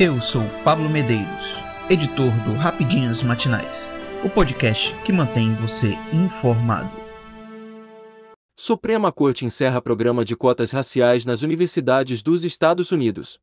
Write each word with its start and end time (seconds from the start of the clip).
Eu 0.00 0.20
sou 0.20 0.44
Pablo 0.62 0.88
Medeiros, 0.88 1.56
editor 1.90 2.30
do 2.44 2.52
Rapidinhas 2.52 3.20
Matinais, 3.20 3.84
o 4.24 4.30
podcast 4.30 4.94
que 5.04 5.10
mantém 5.10 5.52
você 5.56 5.98
informado. 6.12 6.88
Suprema 8.56 9.10
Corte 9.10 9.44
encerra 9.44 9.82
programa 9.82 10.24
de 10.24 10.36
cotas 10.36 10.70
raciais 10.70 11.24
nas 11.24 11.42
universidades 11.42 12.22
dos 12.22 12.44
Estados 12.44 12.92
Unidos. 12.92 13.40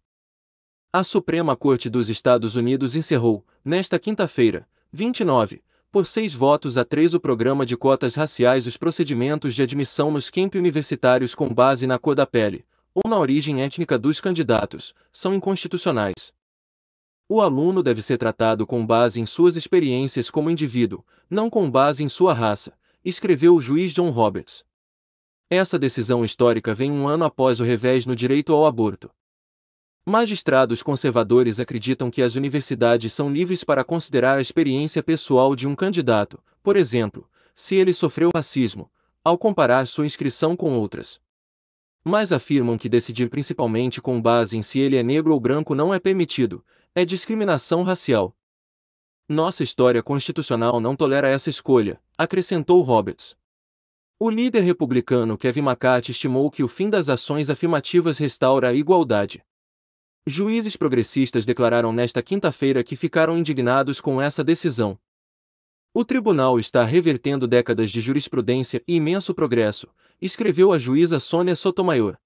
A 0.93 1.03
Suprema 1.03 1.57
Corte 1.57 1.89
dos 1.89 2.07
Estados 2.07 2.55
Unidos 2.55 2.95
encerrou, 2.95 3.45
nesta 3.61 3.99
quinta-feira, 3.99 4.65
29, 4.93 5.61
por 5.91 6.05
seis 6.05 6.33
votos 6.33 6.77
a 6.77 6.85
três 6.85 7.13
o 7.13 7.19
programa 7.19 7.65
de 7.65 7.75
cotas 7.75 8.15
raciais 8.15 8.65
os 8.65 8.77
procedimentos 8.77 9.55
de 9.55 9.61
admissão 9.61 10.09
nos 10.09 10.29
campi 10.29 10.57
universitários 10.57 11.35
com 11.35 11.53
base 11.53 11.85
na 11.85 11.99
cor 11.99 12.15
da 12.15 12.25
pele, 12.25 12.63
ou 12.93 13.09
na 13.09 13.19
origem 13.19 13.61
étnica 13.61 13.99
dos 13.99 14.21
candidatos, 14.21 14.93
são 15.11 15.33
inconstitucionais. 15.33 16.33
O 17.27 17.41
aluno 17.41 17.81
deve 17.81 18.03
ser 18.03 18.19
tratado 18.19 18.67
com 18.67 18.85
base 18.85 19.19
em 19.19 19.25
suas 19.25 19.55
experiências 19.55 20.29
como 20.29 20.51
indivíduo, 20.51 21.03
não 21.27 21.49
com 21.49 21.69
base 21.71 22.03
em 22.03 22.09
sua 22.09 22.35
raça, 22.35 22.77
escreveu 23.03 23.55
o 23.55 23.61
juiz 23.61 23.93
John 23.93 24.11
Roberts. 24.11 24.63
Essa 25.49 25.79
decisão 25.79 26.23
histórica 26.23 26.71
vem 26.75 26.91
um 26.91 27.07
ano 27.07 27.25
após 27.25 27.59
o 27.59 27.63
revés 27.63 28.05
no 28.05 28.15
direito 28.15 28.53
ao 28.53 28.67
aborto. 28.67 29.09
Magistrados 30.05 30.83
conservadores 30.83 31.59
acreditam 31.59 32.11
que 32.11 32.21
as 32.21 32.35
universidades 32.35 33.11
são 33.11 33.31
livres 33.31 33.63
para 33.63 33.83
considerar 33.83 34.37
a 34.37 34.41
experiência 34.41 35.01
pessoal 35.01 35.55
de 35.55 35.67
um 35.67 35.75
candidato, 35.75 36.39
por 36.61 36.75
exemplo, 36.77 37.27
se 37.55 37.73
ele 37.73 37.91
sofreu 37.91 38.29
racismo, 38.35 38.91
ao 39.23 39.35
comparar 39.35 39.87
sua 39.87 40.05
inscrição 40.05 40.55
com 40.55 40.77
outras. 40.77 41.19
Mas 42.03 42.31
afirmam 42.31 42.77
que 42.77 42.87
decidir 42.87 43.31
principalmente 43.31 43.99
com 43.99 44.21
base 44.21 44.55
em 44.55 44.61
se 44.61 44.77
ele 44.77 44.95
é 44.95 45.01
negro 45.01 45.33
ou 45.33 45.39
branco 45.39 45.73
não 45.73 45.91
é 45.91 45.99
permitido, 45.99 46.63
é 46.97 47.03
discriminação 47.03 47.83
racial. 47.83 48.33
Nossa 49.27 49.63
história 49.63 50.01
constitucional 50.01 50.79
não 50.79 50.95
tolera 50.95 51.27
essa 51.27 51.49
escolha, 51.49 52.01
acrescentou 52.17 52.81
Roberts. 52.81 53.35
O 54.17 54.29
líder 54.29 54.61
republicano 54.61 55.37
Kevin 55.37 55.59
McCarthy 55.59 56.11
estimou 56.11 56.49
que 56.49 56.63
o 56.63 56.69
fim 56.69 56.89
das 56.89 57.09
ações 57.09 57.49
afirmativas 57.49 58.17
restaura 58.17 58.69
a 58.69 58.73
igualdade. 58.73 59.43
Juízes 60.25 60.77
progressistas 60.77 61.45
declararam 61.45 61.91
nesta 61.91 62.23
quinta-feira 62.23 62.81
que 62.81 62.95
ficaram 62.95 63.37
indignados 63.37 63.99
com 63.99 64.21
essa 64.21 64.41
decisão. 64.41 64.97
O 65.93 66.05
tribunal 66.05 66.57
está 66.57 66.85
revertendo 66.85 67.45
décadas 67.45 67.91
de 67.91 67.99
jurisprudência 67.99 68.81
e 68.87 68.95
imenso 68.95 69.35
progresso, 69.35 69.89
escreveu 70.21 70.71
a 70.71 70.79
juíza 70.79 71.19
Sônia 71.19 71.57
Sotomayor. 71.57 72.17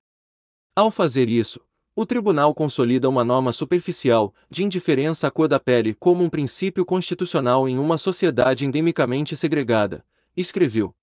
Ao 0.75 0.91
fazer 0.91 1.27
isso, 1.27 1.59
o 2.01 2.05
tribunal 2.05 2.55
consolida 2.55 3.09
uma 3.09 3.25
norma 3.25 3.51
superficial, 3.51 4.33
de 4.49 4.63
indiferença 4.63 5.27
à 5.27 5.31
cor 5.31 5.49
da 5.49 5.59
pele, 5.59 5.93
como 5.93 6.23
um 6.23 6.29
princípio 6.29 6.85
constitucional 6.85 7.67
em 7.67 7.77
uma 7.77 7.97
sociedade 7.97 8.65
endemicamente 8.65 9.35
segregada, 9.35 10.05
escreveu. 10.33 10.95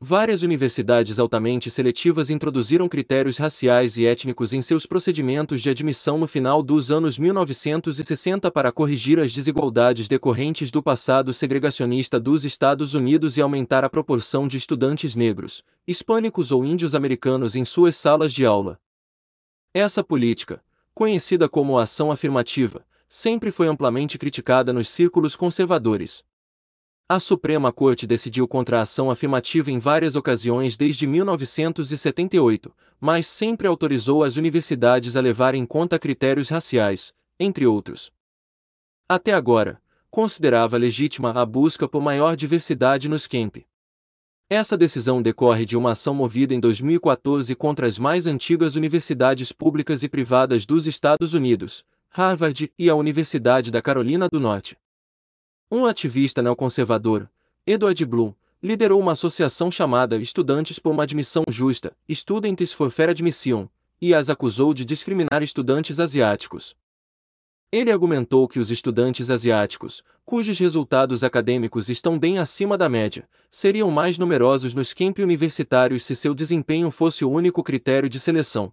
Várias 0.00 0.42
universidades 0.42 1.20
altamente 1.20 1.70
seletivas 1.70 2.28
introduziram 2.28 2.88
critérios 2.88 3.38
raciais 3.38 3.96
e 3.98 4.04
étnicos 4.04 4.52
em 4.52 4.60
seus 4.60 4.84
procedimentos 4.84 5.62
de 5.62 5.70
admissão 5.70 6.18
no 6.18 6.26
final 6.26 6.60
dos 6.60 6.90
anos 6.90 7.16
1960 7.16 8.50
para 8.50 8.72
corrigir 8.72 9.20
as 9.20 9.32
desigualdades 9.32 10.08
decorrentes 10.08 10.72
do 10.72 10.82
passado 10.82 11.32
segregacionista 11.32 12.18
dos 12.18 12.44
Estados 12.44 12.94
Unidos 12.94 13.36
e 13.36 13.40
aumentar 13.40 13.84
a 13.84 13.88
proporção 13.88 14.48
de 14.48 14.56
estudantes 14.56 15.14
negros, 15.14 15.62
hispânicos 15.86 16.50
ou 16.50 16.64
índios 16.64 16.96
americanos 16.96 17.54
em 17.54 17.64
suas 17.64 17.94
salas 17.94 18.32
de 18.32 18.44
aula. 18.44 18.80
Essa 19.72 20.02
política, 20.02 20.64
conhecida 20.92 21.48
como 21.48 21.78
ação 21.78 22.10
afirmativa, 22.10 22.84
sempre 23.08 23.52
foi 23.52 23.68
amplamente 23.68 24.18
criticada 24.18 24.72
nos 24.72 24.88
círculos 24.88 25.36
conservadores. 25.36 26.24
A 27.08 27.20
Suprema 27.20 27.72
Corte 27.72 28.04
decidiu 28.04 28.48
contra 28.48 28.80
a 28.80 28.82
ação 28.82 29.12
afirmativa 29.12 29.70
em 29.70 29.78
várias 29.78 30.16
ocasiões 30.16 30.76
desde 30.76 31.06
1978, 31.06 32.74
mas 33.00 33.28
sempre 33.28 33.68
autorizou 33.68 34.24
as 34.24 34.36
universidades 34.36 35.16
a 35.16 35.20
levar 35.20 35.54
em 35.54 35.64
conta 35.64 36.00
critérios 36.00 36.48
raciais, 36.48 37.14
entre 37.38 37.64
outros. 37.64 38.12
Até 39.08 39.32
agora, 39.32 39.80
considerava 40.10 40.76
legítima 40.76 41.30
a 41.30 41.46
busca 41.46 41.88
por 41.88 42.02
maior 42.02 42.34
diversidade 42.34 43.08
nos 43.08 43.28
campi. 43.28 43.69
Essa 44.52 44.76
decisão 44.76 45.22
decorre 45.22 45.64
de 45.64 45.76
uma 45.76 45.92
ação 45.92 46.12
movida 46.12 46.52
em 46.52 46.58
2014 46.58 47.54
contra 47.54 47.86
as 47.86 48.00
mais 48.00 48.26
antigas 48.26 48.74
universidades 48.74 49.52
públicas 49.52 50.02
e 50.02 50.08
privadas 50.08 50.66
dos 50.66 50.88
Estados 50.88 51.34
Unidos, 51.34 51.84
Harvard 52.08 52.68
e 52.76 52.90
a 52.90 52.96
Universidade 52.96 53.70
da 53.70 53.80
Carolina 53.80 54.26
do 54.28 54.40
Norte. 54.40 54.76
Um 55.70 55.86
ativista 55.86 56.42
neoconservador, 56.42 57.28
Edward 57.64 58.04
Bloom, 58.04 58.34
liderou 58.60 58.98
uma 58.98 59.12
associação 59.12 59.70
chamada 59.70 60.16
Estudantes 60.16 60.80
por 60.80 60.90
uma 60.90 61.04
Admissão 61.04 61.44
Justa, 61.48 61.96
Students 62.10 62.72
for 62.72 62.90
Fair 62.90 63.10
Admission, 63.10 63.68
e 64.02 64.12
as 64.12 64.28
acusou 64.28 64.74
de 64.74 64.84
discriminar 64.84 65.44
estudantes 65.44 66.00
asiáticos. 66.00 66.74
Ele 67.72 67.92
argumentou 67.92 68.48
que 68.48 68.58
os 68.58 68.68
estudantes 68.68 69.30
asiáticos, 69.30 70.02
cujos 70.24 70.58
resultados 70.58 71.22
acadêmicos 71.22 71.88
estão 71.88 72.18
bem 72.18 72.36
acima 72.36 72.76
da 72.76 72.88
média, 72.88 73.28
seriam 73.48 73.88
mais 73.92 74.18
numerosos 74.18 74.74
nos 74.74 74.92
campi 74.92 75.22
universitários 75.22 76.04
se 76.04 76.16
seu 76.16 76.34
desempenho 76.34 76.90
fosse 76.90 77.24
o 77.24 77.30
único 77.30 77.62
critério 77.62 78.08
de 78.08 78.18
seleção. 78.18 78.72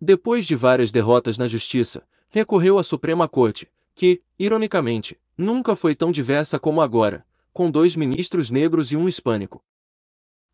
Depois 0.00 0.46
de 0.46 0.56
várias 0.56 0.90
derrotas 0.90 1.38
na 1.38 1.46
justiça, 1.46 2.02
recorreu 2.28 2.76
à 2.76 2.82
Suprema 2.82 3.28
Corte, 3.28 3.70
que, 3.94 4.20
ironicamente, 4.36 5.16
nunca 5.38 5.76
foi 5.76 5.94
tão 5.94 6.10
diversa 6.10 6.58
como 6.58 6.80
agora, 6.80 7.24
com 7.52 7.70
dois 7.70 7.94
ministros 7.94 8.50
negros 8.50 8.90
e 8.90 8.96
um 8.96 9.08
hispânico. 9.08 9.62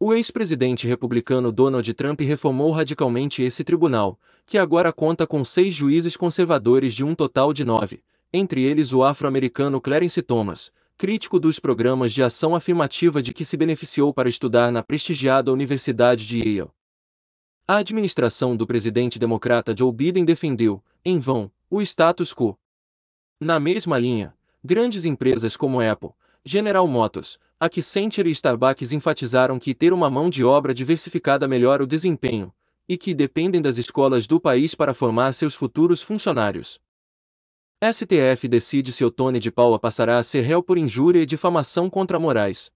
O 0.01 0.15
ex-presidente 0.15 0.87
republicano 0.87 1.51
Donald 1.51 1.93
Trump 1.93 2.21
reformou 2.21 2.71
radicalmente 2.71 3.43
esse 3.43 3.65
tribunal, 3.65 4.17
que 4.47 4.57
agora 4.57 4.93
conta 4.93 5.27
com 5.27 5.45
seis 5.45 5.75
juízes 5.75 6.17
conservadores 6.17 6.95
de 6.95 7.05
um 7.05 7.17
total 7.17 7.53
de 7.53 7.65
nove, 7.65 8.01
entre 8.33 8.63
eles 8.63 8.93
o 8.93 9.03
afro-americano 9.03 9.81
Clarence 9.81 10.23
Thomas, 10.23 10.71
crítico 10.97 11.41
dos 11.41 11.59
programas 11.59 12.13
de 12.13 12.23
ação 12.23 12.55
afirmativa 12.55 13.21
de 13.21 13.33
que 13.33 13.45
se 13.45 13.57
beneficiou 13.57 14.15
para 14.15 14.29
estudar 14.29 14.71
na 14.71 14.85
prestigiada 14.85 15.53
Universidade 15.53 16.29
de 16.29 16.39
Yale. 16.39 16.71
A 17.67 17.79
administração 17.79 18.57
do 18.57 18.69
presidente 18.69 19.19
democrata 19.19 19.75
Joe 19.77 19.93
Biden 19.93 20.25
defendeu, 20.25 20.81
em 21.05 21.19
vão, 21.19 21.51
o 21.69 21.83
status 21.83 22.33
quo. 22.33 22.57
Na 23.41 23.59
mesma 23.59 23.99
linha, 23.99 24.33
grandes 24.63 25.05
empresas 25.05 25.57
como 25.57 25.81
Apple, 25.81 26.11
General 26.45 26.87
Motors, 26.87 27.37
Accenture 27.61 28.29
e 28.29 28.33
Starbucks 28.33 28.93
enfatizaram 28.93 29.59
que 29.59 29.75
ter 29.75 29.93
uma 29.93 30.09
mão 30.09 30.31
de 30.31 30.45
obra 30.45 30.73
diversificada 30.73 31.49
melhora 31.49 31.83
o 31.83 31.89
desempenho, 31.89 32.55
e 32.89 32.97
que 32.97 33.13
dependem 33.13 33.61
das 33.61 33.79
escolas 33.79 34.29
do 34.29 34.41
país 34.41 34.77
para 34.77 34.95
formar 34.95 35.33
seus 35.33 35.57
futuros 35.57 36.01
funcionários. 36.01 36.79
STF 37.83 38.47
decide 38.47 38.93
se 38.93 39.05
Otone 39.05 39.41
de 39.41 39.51
Paula 39.51 39.77
passará 39.77 40.19
a 40.19 40.23
ser 40.23 40.43
réu 40.43 40.63
por 40.63 40.79
injúria 40.79 41.21
e 41.21 41.27
difamação 41.27 41.91
contra 41.91 42.19
Moraes. 42.21 42.71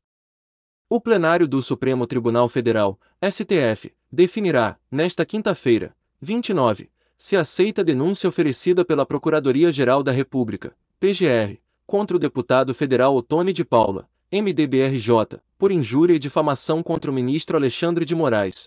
O 0.91 1.01
plenário 1.01 1.47
do 1.47 1.63
Supremo 1.63 2.05
Tribunal 2.05 2.49
Federal, 2.49 2.99
STF, 3.23 3.95
definirá, 4.11 4.77
nesta 4.91 5.25
quinta-feira, 5.25 5.95
29, 6.21 6.91
se 7.17 7.37
aceita 7.37 7.83
a 7.83 7.85
denúncia 7.85 8.29
oferecida 8.29 8.85
pela 8.85 9.07
Procuradoria-Geral 9.07 10.03
da 10.03 10.11
República, 10.11 10.77
PGR, 10.99 11.61
contra 11.87 12.17
o 12.17 12.21
deputado 12.21 12.75
federal 12.75 13.15
Otone 13.15 13.53
de 13.53 13.65
Paula, 13.65 14.09
MDBRJ, 14.35 15.43
por 15.59 15.71
injúria 15.71 16.15
e 16.15 16.19
difamação 16.19 16.83
contra 16.83 17.11
o 17.11 17.15
ministro 17.15 17.55
Alexandre 17.55 18.03
de 18.03 18.15
Moraes. 18.15 18.67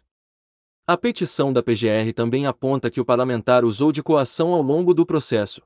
A 0.86 0.96
petição 0.96 1.52
da 1.52 1.64
PGR 1.64 2.14
também 2.14 2.46
aponta 2.46 2.92
que 2.92 3.02
o 3.02 3.06
parlamentar 3.06 3.66
usou 3.66 3.92
de 3.92 4.04
coação 4.04 4.54
ao 4.54 4.62
longo 4.62 4.94
do 4.94 5.08
processo. 5.08 5.64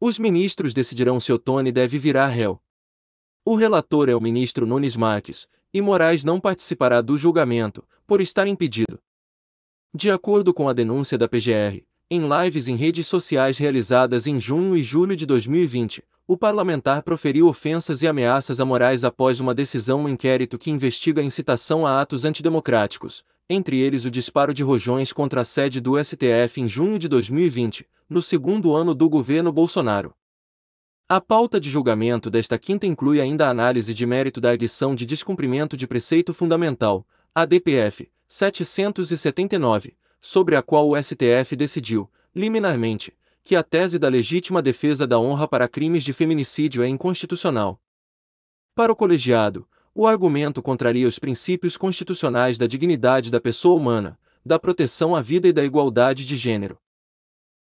Os 0.00 0.18
ministros 0.18 0.74
decidirão 0.74 1.20
se 1.20 1.32
Otone 1.32 1.70
deve 1.70 2.00
virar 2.00 2.26
réu. 2.26 2.60
O 3.44 3.54
relator 3.54 4.08
é 4.08 4.16
o 4.16 4.20
ministro 4.20 4.66
Nunes 4.66 4.96
Marques, 4.96 5.46
e 5.72 5.80
Moraes 5.80 6.24
não 6.24 6.40
participará 6.40 7.00
do 7.00 7.16
julgamento, 7.16 7.86
por 8.08 8.20
estar 8.20 8.48
impedido. 8.48 8.98
De 9.94 10.10
acordo 10.10 10.52
com 10.52 10.68
a 10.68 10.72
denúncia 10.72 11.16
da 11.16 11.28
PGR, 11.28 11.86
em 12.10 12.22
lives 12.28 12.66
em 12.66 12.74
redes 12.74 13.06
sociais 13.06 13.56
realizadas 13.56 14.26
em 14.26 14.40
junho 14.40 14.76
e 14.76 14.82
julho 14.82 15.14
de 15.14 15.24
2020, 15.26 16.02
o 16.28 16.36
parlamentar 16.36 17.02
proferiu 17.02 17.46
ofensas 17.46 18.02
e 18.02 18.08
ameaças 18.08 18.58
a 18.58 18.64
Moraes 18.64 19.04
após 19.04 19.38
uma 19.38 19.54
decisão 19.54 20.02
no 20.02 20.08
inquérito 20.08 20.58
que 20.58 20.70
investiga 20.72 21.20
a 21.20 21.24
incitação 21.24 21.86
a 21.86 22.00
atos 22.00 22.24
antidemocráticos, 22.24 23.24
entre 23.48 23.78
eles 23.78 24.04
o 24.04 24.10
disparo 24.10 24.52
de 24.52 24.64
rojões 24.64 25.12
contra 25.12 25.42
a 25.42 25.44
sede 25.44 25.80
do 25.80 26.02
STF 26.02 26.60
em 26.60 26.68
junho 26.68 26.98
de 26.98 27.06
2020, 27.06 27.86
no 28.10 28.20
segundo 28.20 28.74
ano 28.74 28.92
do 28.92 29.08
governo 29.08 29.52
Bolsonaro. 29.52 30.12
A 31.08 31.20
pauta 31.20 31.60
de 31.60 31.70
julgamento 31.70 32.28
desta 32.28 32.58
quinta 32.58 32.88
inclui 32.88 33.20
ainda 33.20 33.46
a 33.46 33.50
análise 33.50 33.94
de 33.94 34.04
mérito 34.04 34.40
da 34.40 34.50
adição 34.50 34.96
de 34.96 35.06
descumprimento 35.06 35.76
de 35.76 35.86
preceito 35.86 36.34
fundamental, 36.34 37.06
ADPF 37.32 38.10
779, 38.26 39.96
sobre 40.20 40.56
a 40.56 40.62
qual 40.62 40.88
o 40.88 41.00
STF 41.00 41.54
decidiu, 41.54 42.10
liminarmente, 42.34 43.14
que 43.46 43.54
a 43.54 43.62
tese 43.62 43.96
da 43.96 44.08
legítima 44.08 44.60
defesa 44.60 45.06
da 45.06 45.20
honra 45.20 45.46
para 45.46 45.68
crimes 45.68 46.02
de 46.02 46.12
feminicídio 46.12 46.82
é 46.82 46.88
inconstitucional. 46.88 47.80
Para 48.74 48.90
o 48.90 48.96
colegiado, 48.96 49.68
o 49.94 50.04
argumento 50.04 50.60
contraria 50.60 51.06
os 51.06 51.16
princípios 51.16 51.76
constitucionais 51.76 52.58
da 52.58 52.66
dignidade 52.66 53.30
da 53.30 53.40
pessoa 53.40 53.76
humana, 53.76 54.18
da 54.44 54.58
proteção 54.58 55.14
à 55.14 55.22
vida 55.22 55.46
e 55.46 55.52
da 55.52 55.64
igualdade 55.64 56.26
de 56.26 56.36
gênero. 56.36 56.76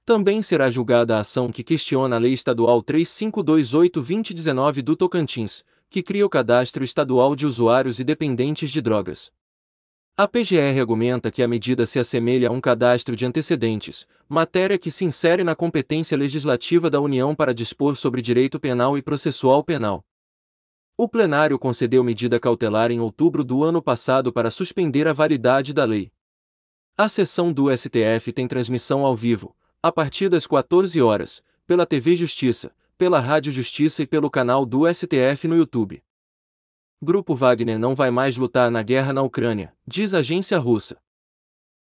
Também 0.03 0.41
será 0.41 0.69
julgada 0.69 1.15
a 1.15 1.21
ação 1.21 1.49
que 1.49 1.63
questiona 1.63 2.17
a 2.17 2.19
Lei 2.19 2.33
Estadual 2.33 2.83
3528-2019 2.83 4.81
do 4.81 4.97
Tocantins, 4.97 5.63
que 5.89 6.03
cria 6.03 6.25
o 6.25 6.29
Cadastro 6.29 6.83
Estadual 6.83 7.37
de 7.37 7.45
Usuários 7.45 8.01
e 8.01 8.03
Dependentes 8.03 8.69
de 8.69 8.81
Drogas. 8.81 9.31
A 10.21 10.27
PGR 10.27 10.77
argumenta 10.81 11.31
que 11.31 11.41
a 11.41 11.47
medida 11.47 11.85
se 11.85 11.97
assemelha 11.97 12.49
a 12.49 12.51
um 12.51 12.59
cadastro 12.59 13.15
de 13.15 13.25
antecedentes, 13.25 14.05
matéria 14.27 14.77
que 14.77 14.91
se 14.91 15.05
insere 15.05 15.45
na 15.45 15.55
competência 15.55 16.17
legislativa 16.17 16.89
da 16.89 16.99
União 16.99 17.33
para 17.33 17.53
dispor 17.53 17.95
sobre 17.95 18.21
direito 18.21 18.59
penal 18.59 18.97
e 18.97 19.01
processual 19.01 19.63
penal. 19.63 20.03
O 20.97 21.07
plenário 21.07 21.57
concedeu 21.57 22.03
medida 22.03 22.37
cautelar 22.37 22.91
em 22.91 22.99
outubro 22.99 23.45
do 23.45 23.63
ano 23.63 23.81
passado 23.81 24.33
para 24.33 24.51
suspender 24.51 25.07
a 25.07 25.13
validade 25.13 25.73
da 25.73 25.85
lei. 25.85 26.11
A 26.97 27.07
sessão 27.07 27.53
do 27.53 27.73
STF 27.73 28.33
tem 28.33 28.45
transmissão 28.45 29.05
ao 29.05 29.15
vivo, 29.15 29.55
a 29.81 29.89
partir 29.89 30.27
das 30.27 30.45
14 30.45 31.01
horas, 31.01 31.41
pela 31.65 31.85
TV 31.85 32.17
Justiça, 32.17 32.75
pela 32.97 33.21
Rádio 33.21 33.53
Justiça 33.53 34.03
e 34.03 34.05
pelo 34.05 34.29
canal 34.29 34.65
do 34.65 34.81
STF 34.93 35.47
no 35.47 35.55
YouTube. 35.55 36.03
Grupo 37.01 37.33
Wagner 37.33 37.79
não 37.79 37.95
vai 37.95 38.11
mais 38.11 38.35
lutar 38.35 38.69
na 38.69 38.83
guerra 38.83 39.13
na 39.13 39.21
Ucrânia, 39.21 39.71
diz 39.87 40.13
agência 40.13 40.57
russa. 40.57 40.97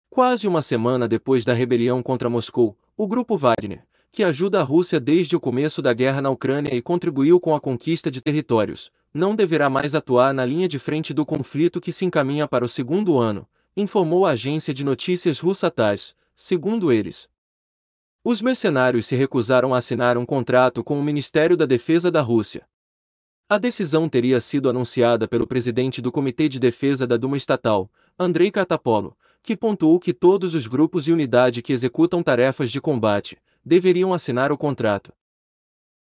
Quase 0.10 0.46
uma 0.46 0.62
semana 0.62 1.08
depois 1.08 1.46
da 1.46 1.54
rebelião 1.54 2.04
contra 2.04 2.30
Moscou, 2.30 2.78
o 2.98 3.08
Grupo 3.08 3.38
Wagner, 3.38 3.88
que 4.12 4.26
ajuda 4.26 4.60
a 4.60 4.64
Rússia 4.64 5.00
desde 5.00 5.34
o 5.34 5.40
começo 5.40 5.82
da 5.82 5.94
guerra 5.94 6.22
na 6.22 6.30
Ucrânia 6.30 6.76
e 6.76 6.82
contribuiu 6.82 7.40
com 7.40 7.56
a 7.56 7.62
conquista 7.62 8.12
de 8.12 8.20
territórios, 8.20 8.92
não 9.14 9.34
deverá 9.34 9.70
mais 9.70 9.96
atuar 9.96 10.34
na 10.34 10.46
linha 10.46 10.68
de 10.68 10.78
frente 10.78 11.14
do 11.14 11.26
conflito 11.26 11.80
que 11.80 11.94
se 11.94 12.04
encaminha 12.04 12.46
para 12.46 12.66
o 12.66 12.70
segundo 12.70 13.18
ano, 13.18 13.48
informou 13.74 14.26
a 14.26 14.32
agência 14.32 14.74
de 14.74 14.84
notícias 14.84 15.40
russa 15.40 15.72
TASS, 15.72 16.14
segundo 16.36 16.92
eles. 16.92 17.30
Os 18.22 18.42
mercenários 18.42 19.06
se 19.06 19.16
recusaram 19.16 19.74
a 19.74 19.78
assinar 19.78 20.18
um 20.18 20.26
contrato 20.26 20.84
com 20.84 21.00
o 21.00 21.04
Ministério 21.04 21.56
da 21.56 21.66
Defesa 21.66 22.12
da 22.12 22.22
Rússia. 22.22 22.68
A 23.48 23.60
decisão 23.60 24.10
teria 24.10 24.42
sido 24.42 24.68
anunciada 24.68 25.28
pelo 25.28 25.46
presidente 25.46 26.02
do 26.02 26.12
Comitê 26.12 26.50
de 26.50 26.60
Defesa 26.60 27.06
da 27.06 27.16
Duma 27.16 27.38
Estatal, 27.38 27.92
Andrei 28.18 28.50
Catapolo, 28.50 29.16
que 29.44 29.56
pontuou 29.56 30.00
que 30.00 30.16
todos 30.16 30.56
os 30.56 30.66
grupos 30.66 31.08
e 31.08 31.12
unidade 31.12 31.62
que 31.62 31.72
executam 31.72 32.24
tarefas 32.24 32.72
de 32.72 32.82
combate 32.82 33.38
deveriam 33.64 34.16
assinar 34.16 34.52
o 34.52 34.58
contrato. 34.58 35.14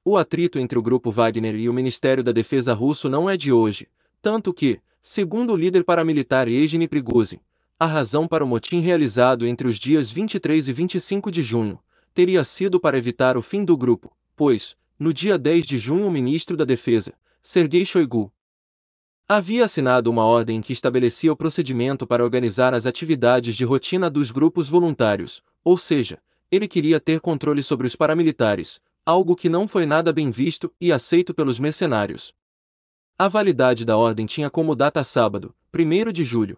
O 0.05 0.15
atrito 0.15 0.57
entre 0.57 0.79
o 0.79 0.81
Grupo 0.81 1.11
Wagner 1.11 1.55
e 1.55 1.67
o 1.67 1.73
Ministério 1.73 2.23
da 2.23 2.31
Defesa 2.31 2.73
russo 2.73 3.09
não 3.09 3.29
é 3.29 3.35
de 3.35 3.51
hoje, 3.51 3.89
tanto 4.21 4.53
que, 4.53 4.79
segundo 5.01 5.51
o 5.51 5.57
líder 5.57 5.83
paramilitar 5.83 6.47
Evgeny 6.47 6.87
Prigozhin, 6.87 7.41
a 7.77 7.85
razão 7.85 8.25
para 8.25 8.45
o 8.45 8.47
motim 8.47 8.79
realizado 8.79 9.45
entre 9.45 9.67
os 9.67 9.77
dias 9.77 10.09
23 10.09 10.69
e 10.69 10.71
25 10.71 11.29
de 11.29 11.43
junho 11.43 11.77
teria 12.13 12.41
sido 12.45 12.79
para 12.79 12.97
evitar 12.97 13.35
o 13.35 13.41
fim 13.41 13.65
do 13.65 13.75
grupo, 13.75 14.15
pois, 14.33 14.77
no 14.97 15.11
dia 15.11 15.37
10 15.37 15.65
de 15.65 15.77
junho 15.77 16.07
o 16.07 16.11
ministro 16.11 16.55
da 16.55 16.63
Defesa, 16.63 17.13
Sergei 17.45 17.83
Shoigu, 17.83 18.31
havia 19.27 19.65
assinado 19.65 20.09
uma 20.09 20.23
ordem 20.23 20.61
que 20.61 20.71
estabelecia 20.71 21.29
o 21.29 21.35
procedimento 21.35 22.07
para 22.07 22.23
organizar 22.23 22.73
as 22.73 22.85
atividades 22.85 23.57
de 23.57 23.65
rotina 23.65 24.09
dos 24.09 24.31
grupos 24.31 24.69
voluntários, 24.69 25.43
ou 25.61 25.77
seja, 25.77 26.23
ele 26.49 26.69
queria 26.69 27.01
ter 27.01 27.19
controle 27.19 27.61
sobre 27.61 27.85
os 27.85 27.97
paramilitares, 27.97 28.79
algo 29.05 29.35
que 29.35 29.49
não 29.49 29.67
foi 29.67 29.85
nada 29.85 30.13
bem 30.13 30.31
visto 30.31 30.73
e 30.79 30.89
aceito 30.89 31.33
pelos 31.33 31.59
mercenários. 31.59 32.33
A 33.19 33.27
validade 33.27 33.83
da 33.83 33.97
ordem 33.97 34.25
tinha 34.25 34.49
como 34.49 34.73
data 34.73 35.03
sábado, 35.03 35.53
1 35.73 36.13
de 36.13 36.23
julho. 36.23 36.57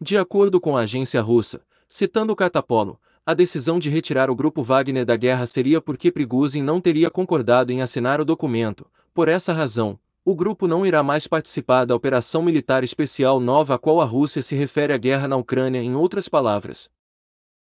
De 0.00 0.16
acordo 0.16 0.58
com 0.58 0.74
a 0.74 0.84
agência 0.84 1.20
russa, 1.20 1.60
citando 1.86 2.34
Catapolo, 2.34 2.98
a 3.26 3.34
decisão 3.34 3.78
de 3.78 3.90
retirar 3.90 4.30
o 4.30 4.34
grupo 4.34 4.62
Wagner 4.62 5.04
da 5.04 5.16
guerra 5.16 5.44
seria 5.44 5.82
porque 5.82 6.10
Prigozhin 6.10 6.62
não 6.62 6.80
teria 6.80 7.10
concordado 7.10 7.70
em 7.70 7.82
assinar 7.82 8.22
o 8.22 8.24
documento, 8.24 8.90
por 9.14 9.28
essa 9.28 9.52
razão, 9.52 9.98
o 10.24 10.34
grupo 10.34 10.68
não 10.68 10.86
irá 10.86 11.02
mais 11.02 11.26
participar 11.26 11.84
da 11.84 11.94
operação 11.94 12.42
militar 12.42 12.84
especial 12.84 13.40
nova 13.40 13.74
a 13.74 13.78
qual 13.78 14.00
a 14.00 14.04
Rússia 14.04 14.42
se 14.42 14.54
refere 14.54 14.92
à 14.92 14.96
guerra 14.96 15.26
na 15.26 15.36
Ucrânia 15.36 15.80
em 15.80 15.94
outras 15.94 16.28
palavras. 16.28 16.88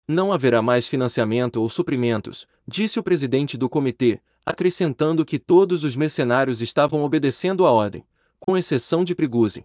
Não 0.07 0.33
haverá 0.33 0.61
mais 0.61 0.87
financiamento 0.87 1.61
ou 1.61 1.69
suprimentos, 1.69 2.45
disse 2.67 2.99
o 2.99 3.03
presidente 3.03 3.57
do 3.57 3.69
comitê, 3.69 4.19
acrescentando 4.45 5.23
que 5.23 5.39
todos 5.39 5.83
os 5.85 5.95
mercenários 5.95 6.61
estavam 6.61 7.03
obedecendo 7.03 7.65
a 7.65 7.71
ordem, 7.71 8.03
com 8.39 8.57
exceção 8.57 9.05
de 9.05 9.15
Prigozhin. 9.15 9.63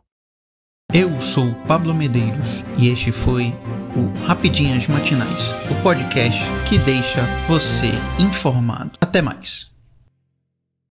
Eu 0.95 1.21
sou 1.21 1.53
Pablo 1.67 1.93
Medeiros 1.93 2.63
e 2.79 2.89
este 2.89 3.13
foi 3.13 3.53
o 3.97 4.25
Rapidinhas 4.25 4.87
Matinais, 4.87 5.51
o 5.71 5.83
podcast 5.83 6.41
que 6.69 6.79
deixa 6.79 7.27
você 7.49 7.91
informado. 8.19 8.93
Até 9.01 9.21
mais. 9.21 9.78